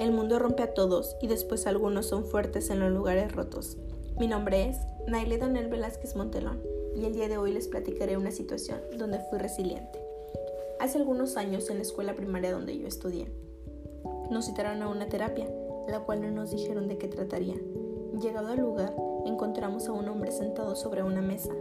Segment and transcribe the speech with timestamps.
[0.00, 3.76] El mundo rompe a todos y después algunos son fuertes en los lugares rotos.
[4.18, 6.58] Mi nombre es Naile Donel Velázquez Montelón
[6.96, 10.02] y el día de hoy les platicaré una situación donde fui resiliente.
[10.80, 13.30] Hace algunos años en la escuela primaria donde yo estudié,
[14.30, 15.50] nos citaron a una terapia,
[15.86, 17.56] la cual no nos dijeron de qué trataría.
[18.18, 18.96] Llegado al lugar,
[19.26, 21.52] encontramos a un hombre sentado sobre una mesa,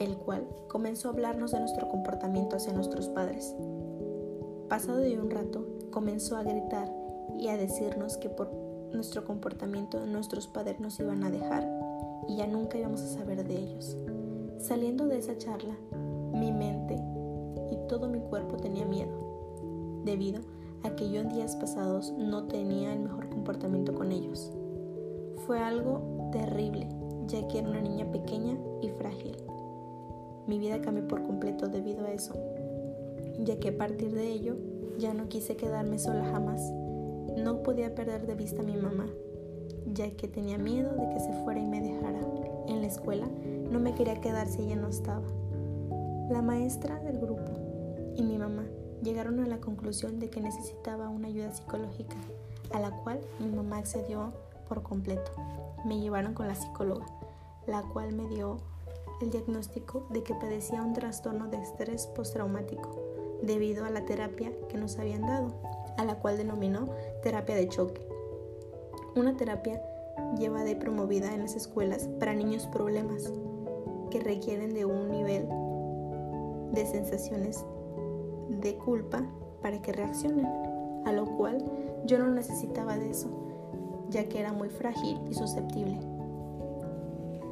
[0.00, 3.54] el cual comenzó a hablarnos de nuestro comportamiento hacia nuestros padres.
[4.68, 7.01] Pasado de un rato, comenzó a gritar
[7.38, 8.50] y a decirnos que por
[8.92, 11.68] nuestro comportamiento nuestros padres nos iban a dejar
[12.28, 13.96] y ya nunca íbamos a saber de ellos.
[14.58, 15.74] Saliendo de esa charla,
[16.32, 16.96] mi mente
[17.70, 19.12] y todo mi cuerpo tenía miedo,
[20.04, 20.40] debido
[20.84, 24.52] a que yo en días pasados no tenía el mejor comportamiento con ellos.
[25.46, 26.88] Fue algo terrible,
[27.26, 29.36] ya que era una niña pequeña y frágil.
[30.46, 32.34] Mi vida cambió por completo debido a eso,
[33.40, 34.56] ya que a partir de ello
[34.98, 36.72] ya no quise quedarme sola jamás
[37.62, 39.06] podía perder de vista a mi mamá,
[39.92, 42.20] ya que tenía miedo de que se fuera y me dejara.
[42.68, 43.26] En la escuela
[43.70, 45.26] no me quería quedar si ella no estaba.
[46.30, 47.52] La maestra del grupo
[48.16, 48.64] y mi mamá
[49.02, 52.16] llegaron a la conclusión de que necesitaba una ayuda psicológica,
[52.72, 54.32] a la cual mi mamá accedió
[54.68, 55.32] por completo.
[55.84, 57.06] Me llevaron con la psicóloga,
[57.66, 58.58] la cual me dio
[59.20, 64.78] el diagnóstico de que padecía un trastorno de estrés postraumático debido a la terapia que
[64.78, 65.52] nos habían dado
[65.96, 66.88] a la cual denominó
[67.22, 68.06] terapia de choque.
[69.14, 69.82] Una terapia
[70.38, 73.32] llevada y promovida en las escuelas para niños problemas
[74.10, 75.48] que requieren de un nivel
[76.72, 77.64] de sensaciones
[78.48, 79.22] de culpa
[79.60, 80.46] para que reaccionen,
[81.04, 81.64] a lo cual
[82.04, 83.28] yo no necesitaba de eso,
[84.10, 85.98] ya que era muy frágil y susceptible.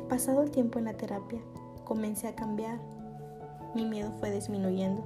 [0.08, 1.40] Pasado el tiempo en la terapia,
[1.84, 2.78] comencé a cambiar,
[3.74, 5.02] mi miedo fue disminuyendo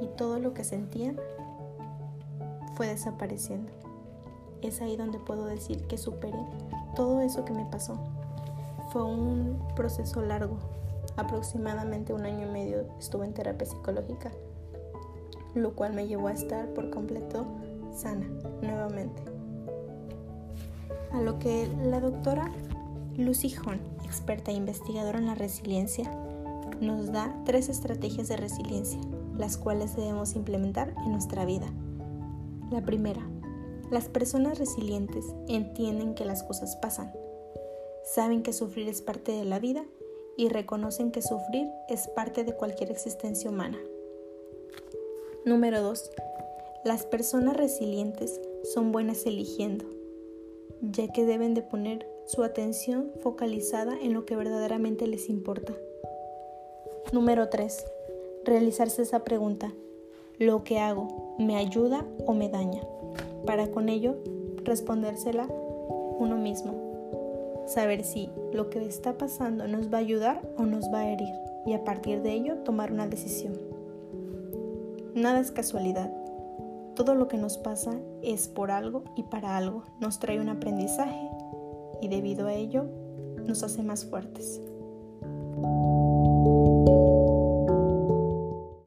[0.00, 1.14] y todo lo que sentía
[2.78, 3.72] fue desapareciendo.
[4.62, 6.38] Es ahí donde puedo decir que superé
[6.94, 7.98] todo eso que me pasó.
[8.92, 10.56] Fue un proceso largo,
[11.16, 14.30] aproximadamente un año y medio estuve en terapia psicológica,
[15.56, 17.46] lo cual me llevó a estar por completo
[17.92, 18.28] sana
[18.62, 19.22] nuevamente.
[21.12, 22.48] A lo que la doctora
[23.16, 26.08] Lucy Horn, experta e investigadora en la resiliencia,
[26.80, 29.00] nos da tres estrategias de resiliencia,
[29.36, 31.66] las cuales debemos implementar en nuestra vida.
[32.70, 33.26] La primera,
[33.90, 37.12] las personas resilientes entienden que las cosas pasan,
[38.04, 39.84] saben que sufrir es parte de la vida
[40.36, 43.78] y reconocen que sufrir es parte de cualquier existencia humana.
[45.46, 46.10] Número 2.
[46.84, 48.38] Las personas resilientes
[48.74, 49.86] son buenas eligiendo,
[50.82, 55.72] ya que deben de poner su atención focalizada en lo que verdaderamente les importa.
[57.12, 57.86] Número 3.
[58.44, 59.72] Realizarse esa pregunta,
[60.38, 62.80] lo que hago me ayuda o me daña,
[63.46, 64.16] para con ello
[64.64, 65.48] respondérsela
[66.18, 71.00] uno mismo, saber si lo que está pasando nos va a ayudar o nos va
[71.00, 71.34] a herir.
[71.66, 73.54] Y a partir de ello tomar una decisión.
[75.14, 76.10] Nada es casualidad,
[76.98, 81.30] todo lo que nos pasa es por algo y para algo, nos trae un aprendizaje.
[82.00, 82.86] Y debido a ello
[83.46, 84.60] nos hace más fuertes.